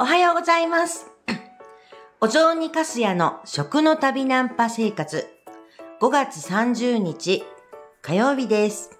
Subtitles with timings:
[0.00, 1.10] おはようございます。
[2.22, 5.26] お雑煮かすやの食の旅ナンパ生活。
[6.00, 7.42] 5月30日
[8.00, 8.96] 火曜日です。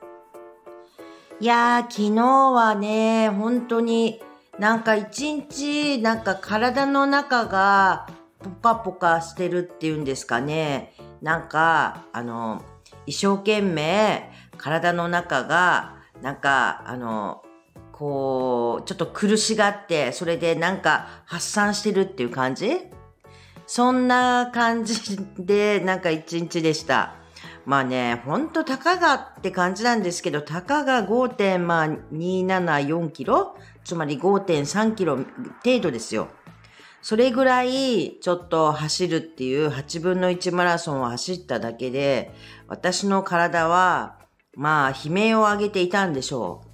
[1.38, 4.21] いやー、昨日はね、本当に
[4.58, 8.08] なんか一日なんか体の中が
[8.42, 10.94] ポカポカしてるっていうんですかね。
[11.22, 12.65] なんか、あの、
[13.06, 17.45] 一生懸命体の中がなんか、あの、
[17.98, 22.79] こう、ちょっと苦しがって、それでなんか発散してるっていう感じ？
[23.66, 27.15] そんな感じで、 なんか一日でした。
[27.66, 33.57] まあね、ほんとたかがって感じなんですけど、たかが5.274キロ？
[33.84, 35.27] つまり5.3キロ程
[35.80, 36.29] 度ですよ。
[37.02, 42.33] それぐらいちょっと走るっていう8分の1マラソンを走っただけで、
[42.69, 44.16] 私の体は、
[44.55, 46.68] まあ悲鳴を上げていたんでしょう。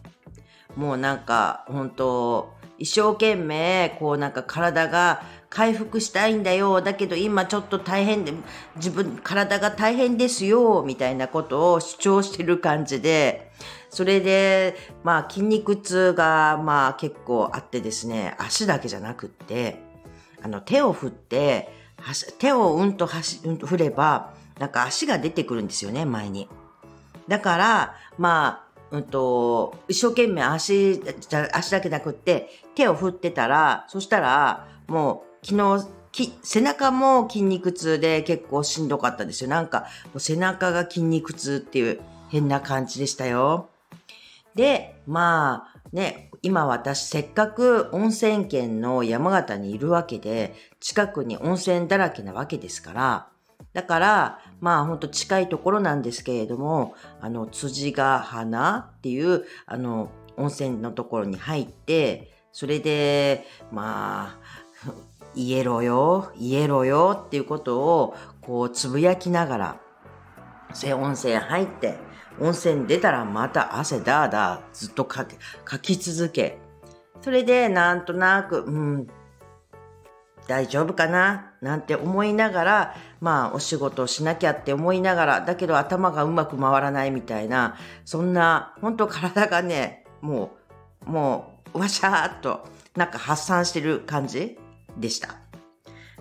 [0.77, 6.83] もうなんか、本当一生懸命、こうなんか体が回復したいんだよ。
[6.83, 8.33] だけど今ちょっと大変で、
[8.77, 10.83] 自分、体が大変ですよ。
[10.84, 13.52] みたいなことを主張してる感じで、
[13.91, 19.80] それで、まあ筋肉痛がまあ結構あってですね、足だけじゃなくって、
[20.42, 21.72] あの手を振って、
[22.39, 26.48] 手をうんとはし、うんと振れば、なんか足が出てくるんですよね、前に。
[27.28, 31.02] だから、まあ、うんと、一生懸命足、
[31.52, 39.50] 足だけなくって手を振ってたら、そしたら、もう昨日、き背中も筋肉痛で結構しんどかったですよ。
[39.50, 43.68] なんか、背中が筋肉痛っていう変な感じでしたよ。
[44.55, 53.28] で、まあ、ね、今私せっかく温泉県の山形にいるわけで、近くに温泉だらけなわけですから、
[53.75, 64.92] だから、まあほんと近いところなんですけれども、あの、辻ヶ花っていう、あの、温泉のところに入って、それで、まあ、
[65.36, 69.80] 言えろよ、言えろよっていうことを、こう、つぶやきながら、
[70.73, 71.98] せ温泉入って、
[72.41, 76.58] 温泉出たらまた汗だーだーずっとかけ、かき続け、
[77.23, 79.06] それでなんとなく、うん、
[80.46, 81.52] 大丈夫かな？
[81.62, 90.52] なんて思いながら、まあお仕事をしなきゃって思いながら、だけど頭がうまく回らないみたいな、そんな、本当体がね、も
[91.06, 94.58] う、もう、わしゃーっと、なんか発散してる感じ
[94.98, 95.36] でした。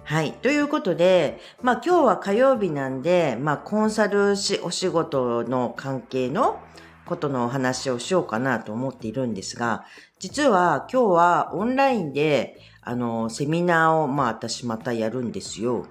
[0.05, 0.33] はい。
[0.33, 6.59] ということで、まあ今日は火曜日なんで、まあコンサルし、お仕事の関係の
[7.05, 9.85] ことのお話をしようかなと思っているんですが、
[10.19, 15.85] 実は今日はオンラインで、あの、セミナーを、まあ私またやるんですよ。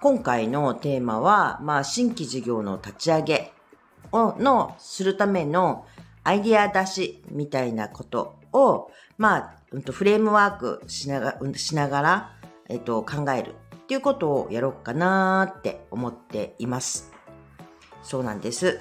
[0.00, 3.52] 今回のテーマは、まあ新規事業の立ち上げ
[4.12, 5.86] を、の、するための
[6.24, 12.36] アイディア出しみたいなことを、まあ、うんとフレームワークしながしながら、
[12.68, 17.12] えっと、考えるっていうことをやろうかなって思っています。
[18.02, 18.80] そうなんです。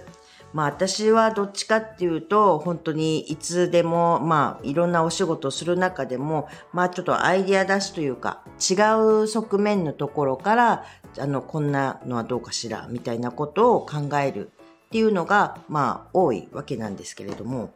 [0.56, 8.76] まあ私はどっちかっていうと、本当にいつでも、まあいろんなお仕事をする中でも、まあちょっとアイディア出しというか、違
[9.24, 10.86] う側面のところから、
[11.20, 14.50] あの、こんなのはどうかしら、みたいなことを考える
[14.88, 17.74] っていうのが、まあ多いわけなんですけれども、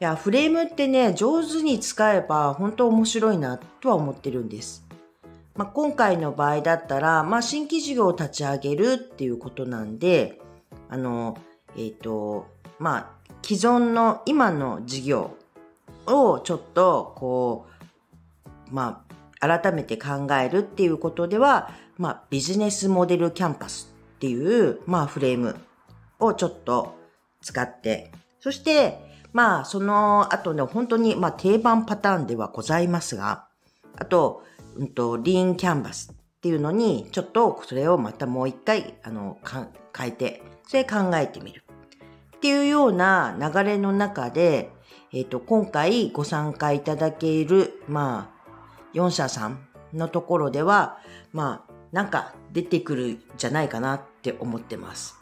[0.00, 4.86] いや、フレームってね、上手に使えば本当面白いなとは思ってるんです。
[5.54, 10.40] まあ、今回の場合だったら、まあ、新規事業を立ち上げるっていうことなんで、
[10.88, 11.36] あの、
[11.76, 12.46] えっ、と、
[12.78, 13.10] まあ、
[13.42, 15.36] 既存の今の事業
[16.06, 17.66] をちょっと、こ
[18.70, 19.04] う、ま
[19.40, 25.56] あ、改めて考えるっていうことでは、まあ、ビジネスモデルキャンパスっていう、まあ、フレーム
[26.18, 26.96] をちょっと
[27.40, 28.10] 使って、
[28.40, 28.98] そして、
[29.32, 33.46] まあ、その後ね、本当に、まあ、定番パターンではございますが、
[33.96, 34.42] あと、
[34.76, 41.65] うんと、リーンキャンバスっていうのに、ちょっとそれをまたもう一回、あの、変えて、それ考えてみる。
[42.36, 44.70] っていうような流れの中で、
[45.12, 50.98] えっ、と、今回ご参加いただける、まあ、4社さんのところでは、
[51.32, 55.16] まあ、なんか出てくるんじゃないかなって思ってます。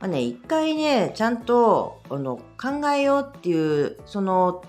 [0.00, 4.62] まあね、一回ね、ちゃんと、あの、考えようっていう、その、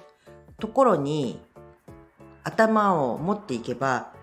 [0.60, 1.42] ところに、
[2.44, 4.13] 頭を持っていけば、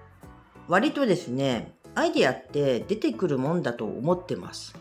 [0.69, 4.75] 割とですね、アイディアって出てくるもんだと思ってます。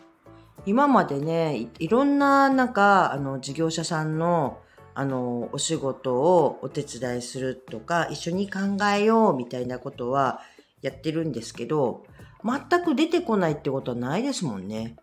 [0.67, 4.59] 今までね、いいろんな、なんか、あの、事業者さんの、
[4.95, 8.59] あの、お仕事をお手伝いするとか、一緒に考
[8.93, 10.41] えようみたいなことは
[10.81, 12.05] やってるんですけど、
[12.43, 14.97] 全く出てこないってことはないですもんね。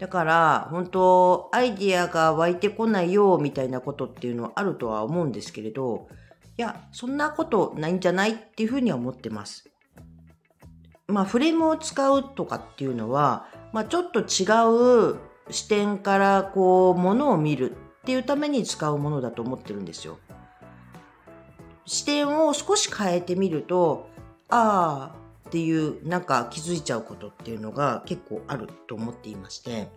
[0.00, 6.08] だから、本当アイディアが湧いてこないよみたいなことっていうのはあるとは思うんですけれど、
[6.58, 9.70] いや、そんなことないんじゃないっていうふうには思ってます。
[11.06, 13.46] まあ、フレームを使うとかっていうのは、
[13.76, 15.18] まあ、ちょっと違う
[15.50, 17.74] 視点からこう、ものを見るっ
[18.06, 20.18] ていうために使うものだと思ってるんですよ。
[21.84, 24.08] 視点を少し変えてみると、
[24.48, 29.90] ああっていうなんか気づいちゃうことっていうのが結構あると思っていまして。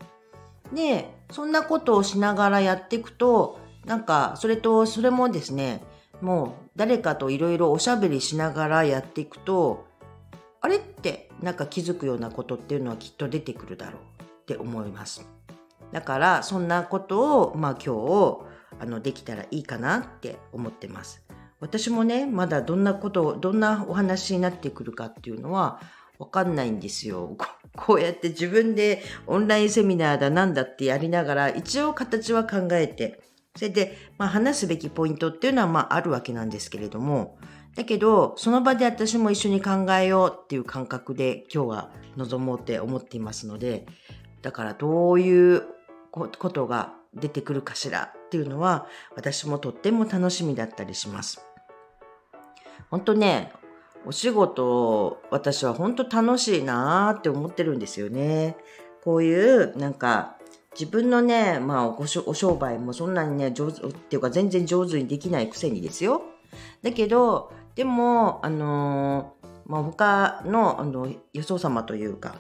[0.73, 5.81] で、そんなことをしながらやっていくと、なんかそれと、それもですね、
[6.19, 9.85] もう誰かといろいろおしゃべりしながらやっていくと、
[10.59, 15.27] あれってなんか気づくようなことっていうのはきっと出てくるだろうって思います。
[15.91, 18.45] だからそんなことをまあ今日
[18.80, 21.24] あのできたらいいかなって思ってます。
[21.59, 25.81] 私もね、まだどんなこと、どんなお話になってくるかっていうのは
[26.18, 27.36] わかんないんですよ。
[27.75, 33.21] こうやって自分でオンラインセミナーだなんだってやりながら一応形は考えて、
[33.56, 37.38] それで、まあ、話すべきポイントっていうのはまああるわけなんですけれども、
[37.75, 43.86] だけど、その場で私も一緒に考えようっていう感覚で今日は臨もうって思っていますので、
[44.42, 45.63] だからどういう
[46.12, 51.42] ことが出てくるかしらっていうのは私もとっても楽しみだったりします。
[52.89, 53.51] 本当ね、
[54.06, 58.57] お仕事、私は本当楽しいなーって思ってるんですよね。
[59.04, 60.38] こういうなんか
[60.77, 66.24] 自分のね、まあお商売もそんなにね、上手っていうか全然上手にできないくせにですよ。
[66.81, 72.36] だけど、でも、あのー、まあ、他の、あの、予想様というか、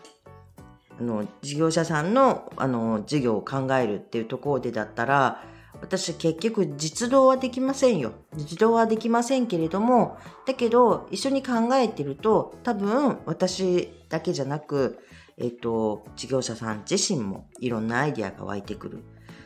[0.99, 5.43] あの、事業者さんの、あの、事業を考えるっていうところでだったら、
[5.81, 8.13] 私結局実動はできませんよ。
[8.35, 14.99] 実動はできませんけれども、だけど一緒に考えてると多分私だけじゃなく、
[15.37, 19.03] えっ、と、事業者さん自身もいろんなアイデアが湧いてくる。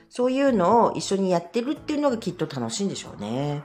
[0.10, 3.64] そういうのを一緒にやってるっていうのがきっと楽しいんでしょうね。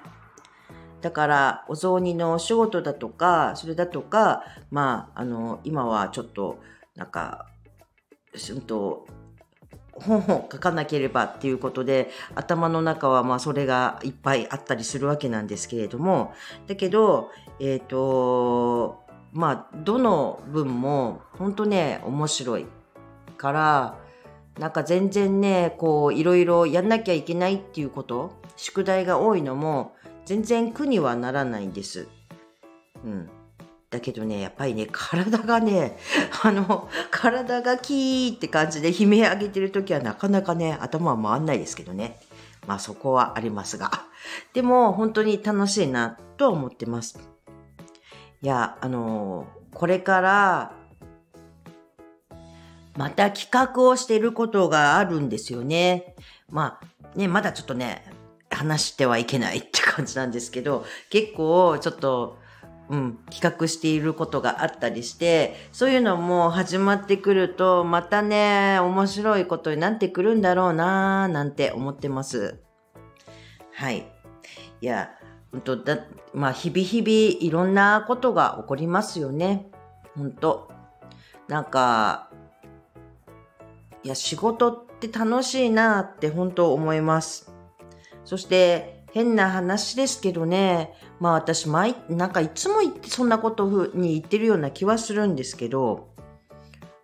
[1.01, 6.59] だから、お雑煮のお仕事だとか、それだとか、まあ、あの、今はちょっと、
[6.97, 7.47] なんか、
[8.51, 9.07] うんと、
[10.01, 16.33] 本を書かなければっていうことで、頭の中はまあそれがいっぱいあったりするわけなんですけれども、
[16.67, 17.31] だけど、
[17.61, 19.03] えっ、ー、と、
[19.33, 22.67] まあ、どの文も本当ね、面白い
[23.37, 23.99] から、
[24.59, 29.93] なんか全然ね、こう、いろいろやんなきゃいけないっていうこと、宿題が多いのも、
[30.29, 32.07] 全然苦にはならないんです。
[33.03, 33.31] うん。
[33.89, 35.97] だけどね、やっぱりね、体がね、
[36.45, 42.21] あの、体がキーって感じで悲鳴上げてるときはなかなかね、頭は回んないですけどね。
[42.67, 43.91] まあそこはありますが。
[44.53, 47.19] でも、本当に楽しいなとは思ってます。
[48.43, 50.73] いや、あの、これから、
[52.99, 56.15] また企画をしていることがあるんですよね。
[56.51, 58.18] まあ、ね、まだちょっとね、
[58.59, 62.39] 話してはいけないって感じなんですけど、結構ちょっと、
[62.91, 72.61] うん、企画していることがあったりして、そういうのも始まってくると、またね、面白いことになってくるんだろうなーなんて思ってます。
[73.75, 74.11] はい。
[74.81, 75.11] いや、
[75.53, 75.99] 本当だ、
[76.35, 77.11] まあ、日々日々
[77.47, 79.71] いろんなことが起こりますよね。
[80.17, 80.71] 本当
[81.47, 82.31] なんか、
[84.03, 87.48] いや、仕事って楽しいなって本当思います。
[88.29, 96.11] そして変な話ですけどね、まあ私毎、なんかいつも言ってそんなことに言ってるような気はするんですけど、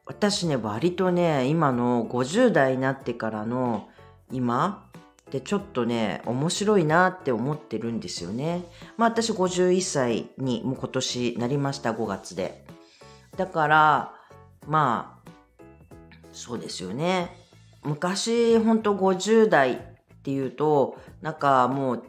[0.04, 3.88] 私ね、割とね、今の50代になってからの
[4.31, 4.90] 今
[5.31, 8.66] でちょっとね、面白いなって思ってるんですよね。
[8.99, 12.66] まあ私51歳にもう今年なりました5月で。
[13.38, 14.14] だから、
[14.66, 15.31] まあ、
[16.33, 17.35] そうですよね。
[17.83, 19.94] 昔、ほんと50代
[20.25, 22.04] っていうと、なんかもう、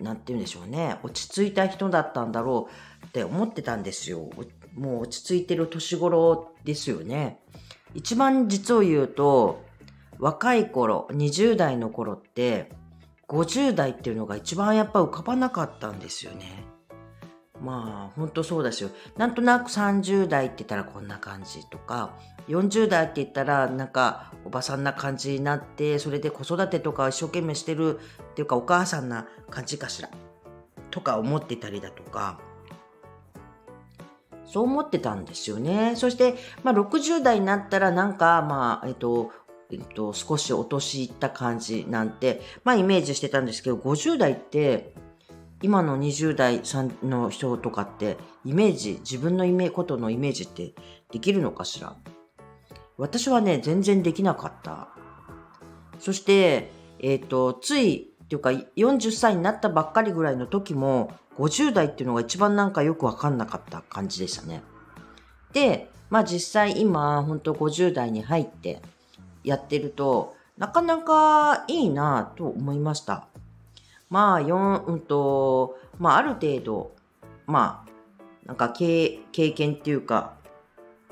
[0.00, 0.96] 何て言うんでしょうね。
[1.02, 2.70] 落ち着いた人だったんだろ
[3.02, 4.30] うって思ってたんですよ。
[4.74, 7.40] もう落ち着いてる年頃ですよね。
[7.92, 9.62] 一番実を言うと、
[10.18, 12.70] 若い頃、20代の頃って、
[13.28, 16.64] 50代っていうのが一番やっぱ浮かばなかったんですよね。
[17.62, 18.90] まあ、ほんとそうですよ。
[19.16, 22.14] なんとなく30代って言ったらこんな感じとか、
[22.48, 30.08] 40代って言ったらなんかおばさんな感じになってそれで子育てとか一生懸命してるっていうかお母さんな感じかしら
[30.90, 32.40] とか思ってたりだとか
[34.46, 35.94] そう思ってたんですよね。
[35.94, 39.30] そして、まあ、60代になったらなんか、まあ、えっと、
[39.70, 44.94] えっと、少しお年いった感じなんて、まあ、イメージしてたんですけど、50代って、
[45.60, 50.74] 今の20代さんの人とかって、イメージ、自分のイメことのイメージって
[51.10, 51.96] できるのかしら？
[52.96, 54.88] 私はね、全然できなかった。
[55.98, 64.62] そして、えっ、ー、と、つい、っていうか、40歳になったばっかりぐらいの時も、50代っていうのが一番なんかよくわかんなかった感じでしたね。
[65.52, 68.82] で、まあ実際今、本当50代に入って
[69.44, 73.27] やってると、なかなかいいなと思いました。
[74.10, 76.92] まあ、4、うんと、まあある程度、
[77.46, 77.88] まあ、
[78.46, 80.34] なんか経経験っていうか、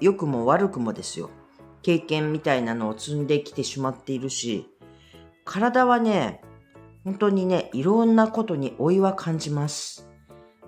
[0.00, 1.30] 良くも悪くもですよ。
[1.82, 4.68] 経験みたいなのを積んできてしまっているし、
[5.44, 6.40] 体はね、
[7.04, 10.08] 本当にね、いろんなことに老いは感じます。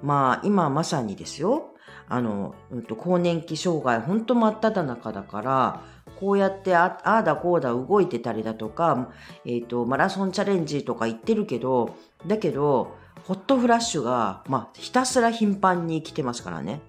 [0.02, 1.74] まあ、今まさにですよ。
[2.08, 5.82] あの、うんと、更年期障害、本当真っ只中だから、
[6.18, 9.12] こうやってああだこうだ動いてたりだとか、
[9.44, 11.96] えっ、ー、と、マラソンチャレンジとか言ってるけど、
[12.26, 12.96] だけど、
[13.26, 16.80] ホットフラッシュが、まあ、ひたすら頻繁に来てますからね。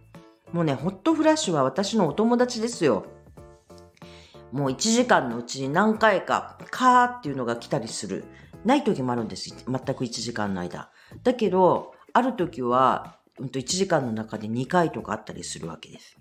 [0.51, 3.05] もうね、ホットフラッシュは私のお友達ですよ。
[4.51, 8.25] もう1時間のうちに何回か、カーっていうのが来たりする。
[8.65, 9.49] ない時もあるんです。
[9.49, 10.89] 全く1時間の間。
[11.23, 16.17] だけど、ある時は、うんと1時間の中で2回とかあったりするわけです。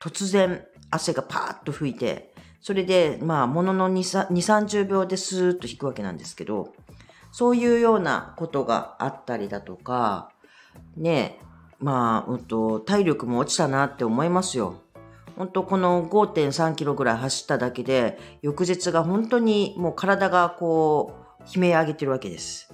[0.00, 6.74] 突然、汗がパーッと吹いて、それで、まあ、ものの2、30秒でスーッと引くわけなんですけど、
[7.36, 10.30] そういうようなことがあったりだとか、
[10.96, 11.38] ね
[11.78, 14.80] まあ、うんと、体力も落ちたなって思いますよ。
[15.36, 22.72] 本当この5.3キロぐらい走っただけで、翌日が本当にもう体がこう、悲鳴上げてるわけです。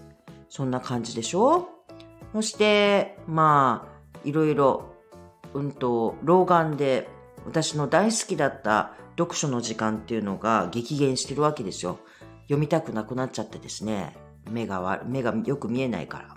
[0.49, 1.69] そんな感じでしょ？
[2.33, 4.85] そして、まあ、いろいろ、
[5.55, 7.09] うんと、老眼で
[7.47, 11.99] 私の大好きだった読書の時間っていうのが激減してるわけですよ。
[12.43, 14.17] 読みたくなくなっちゃってですね。
[14.51, 16.37] 目が、目がよく見えないから。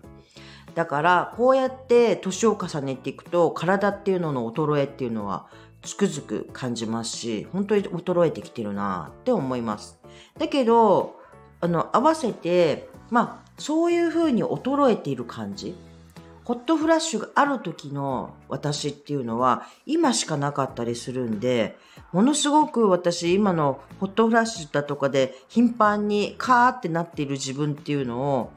[0.74, 5.48] だから、こうやって年を重ねていくと、体っていうのの衰えっていうのは
[5.82, 10.00] つくづく感じますし、本当に衰えてきてるなって思います。
[10.38, 11.16] だけど、
[11.62, 15.76] あの、合わせて、まあ、そういうふうに衰えている感じ。
[16.44, 21.76] ホットフラッシュがある時の私っていうのは今しかなかったりするんで、
[22.12, 28.52] ものすごく私今のホットフラッシュだとかで頻繁にカーってなっている自分っていうのを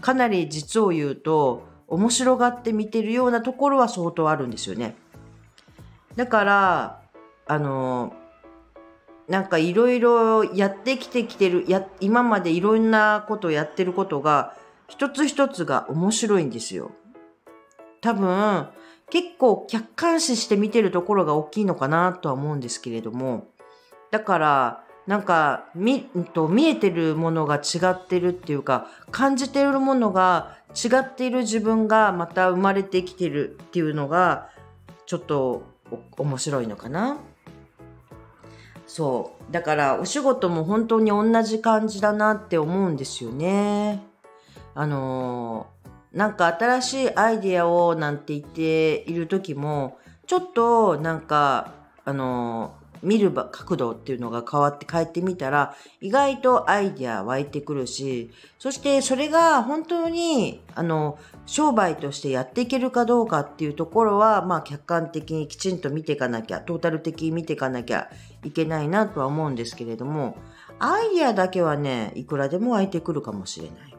[0.00, 4.96] かなり実を言うと面白がって見てるようなところは相当あるんですよね。
[6.16, 7.02] だから、
[7.46, 8.14] あの、
[9.28, 14.56] なんかいろいろやってきてきてる、や、今までいろんなことをやってることが、
[14.88, 16.90] 一つ一つが面白いんですよ。
[18.00, 18.68] 多分、
[19.10, 23.48] 結構客観視して見てるところが大きいのかなとは思うんですけれども、
[24.10, 26.02] だから、なんか、み、
[26.34, 34.50] と、見えてるものが違ってるっていうか、感じてるものが違っている自分がまた生まれてきてるっていうのが、
[35.06, 35.62] ちょっと
[36.18, 37.18] 面白いのかな。
[38.86, 39.52] そう。
[39.52, 44.02] だからお仕事も本当に同じ感じだなって思うんですよね。
[44.74, 45.68] あの、
[46.16, 51.74] なんか新しいアイディアをなんて言っている時も、ちょっとなんか、
[52.06, 68.08] あの見る角度っていうのが変わって変えてみたら、意外とアイデア湧いてくるし、そしてそれが本当に、あの、商売としてやっていけるかどうかっていうところは、まあ客観的にきちんと見ていかなきゃ、トータル的に見ていかなきゃ
[68.42, 70.38] いけないなとは思うんですけれども、
[70.78, 73.96] アイデアだけはね、いくらでも湧いてくるかもしれない。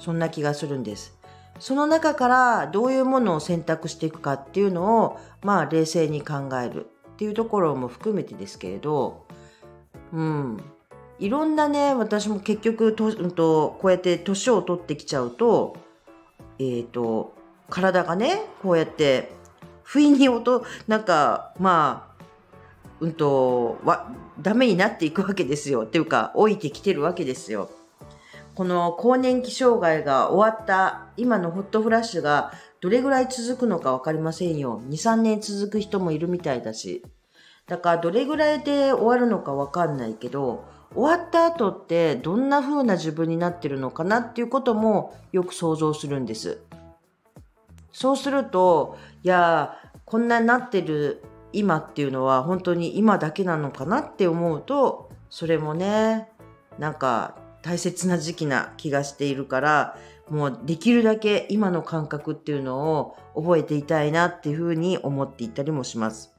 [0.00, 1.16] そんな気がするんです。
[1.58, 6.86] その中からどういうものを選択していくかっていうのを、まあ冷静に考える。
[7.14, 9.26] っていうところも含めてですけれど、
[10.12, 10.62] うん。
[11.20, 15.76] いろんなね、私も結局と、うんと、こうやって年を取ってきちゃうと、
[16.58, 17.34] えっ、ー、と、
[17.70, 19.32] 体がね、こうやって、
[19.84, 22.24] 不意に音、なんか、まあ、
[22.98, 25.82] うんと、わ、ダメになっていくわけですよ。
[25.82, 27.70] っていうか、老いてきてるわけですよ。
[28.54, 34.80] この更年期障害が終わった今のホットフラッシュがどれぐらい続くのかわかりませんよ。
[34.88, 37.02] 2、3年続く人もいるみたいだし。
[37.66, 46.60] だからどれぐらいで終わるのかわかんないけど、終わった後ってどんな風な自分になってるのかなっていうこともよく想像するんです。
[47.90, 56.28] そうすると、いや、こんなになってる今っていうのは本当に今だけなのかなって思うと、それもね、
[56.78, 66.34] なんか大切な時期な気がしているから、もうできるだけ今の感覚っていうのを覚えていたいなっていうふうに思っていたりもします。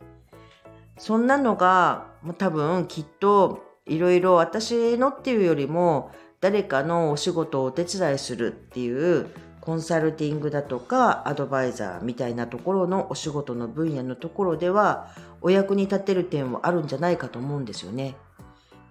[1.00, 2.05] そんなのが
[2.38, 9.27] 多分きっといろいろ私のっていうよりも誰かのお仕事をお手伝いするっていう
[9.62, 15.10] コンサルティングだとかアドバイザーみたいなところのお仕事の分野のところでは
[15.41, 18.15] お役に立てる点もあるんじゃないかと思うんですよね。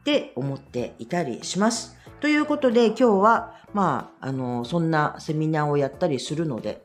[0.05, 1.97] って思っていたりします。
[2.21, 6.83] ということで今日は、まあ、あの、そんなセミナーをやったりするので、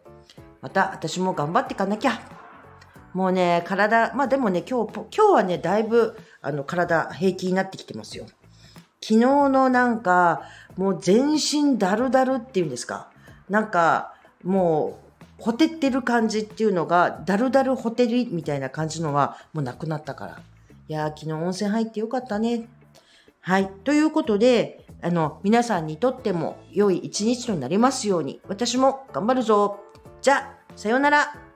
[0.62, 2.22] また私も頑張っていかなきゃ。
[3.14, 8.26] もうね、体、まあでもね、今日、今日はね、だいぶ、あの、体平気になってきてますよ。
[9.02, 9.18] 昨日
[9.50, 10.44] のなんか、
[10.78, 13.12] もう全身だるだるっていうんですか。
[13.50, 14.14] なんか、
[14.46, 14.98] も
[15.40, 20.40] う、ほてってる感じっていうのが、だるだるほてりみたいな感じのは、もうなくなったから。
[20.88, 22.70] いやー、昨日温泉入ってよかったね。
[23.42, 23.70] はい。
[23.84, 29.80] ということで、あの、皆さんにとっても良い一日となりますように、私も頑張るぞ。
[30.22, 31.49] じゃあ、さようなら。